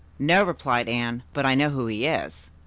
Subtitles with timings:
[0.17, 2.49] "No," replied Anne, "but I know who he is."